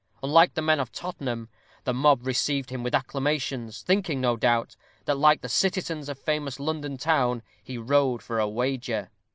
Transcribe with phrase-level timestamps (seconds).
[0.23, 1.47] Unlike the men of Tottenham,
[1.83, 6.59] the mob received him with acclamations, thinking, no doubt, that, like "the citizens of famous
[6.59, 9.11] London town," he rode for a wager.